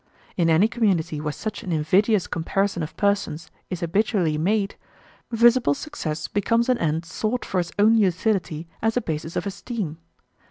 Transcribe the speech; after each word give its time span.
In 0.35 0.49
any 0.49 0.67
community 0.67 1.21
where 1.21 1.31
such 1.31 1.61
an 1.61 1.71
invidious 1.71 2.25
comparison 2.25 2.81
of 2.81 2.97
persons 2.97 3.51
is 3.69 3.81
habitually 3.81 4.35
made, 4.35 4.73
visible 5.29 5.75
success 5.75 6.27
becomes 6.27 6.69
an 6.69 6.79
end 6.79 7.05
sought 7.05 7.45
for 7.45 7.59
its 7.59 7.71
own 7.77 7.95
utility 7.95 8.67
as 8.81 8.97
a 8.97 9.01
basis 9.01 9.35
of 9.35 9.45
esteem. 9.45 9.99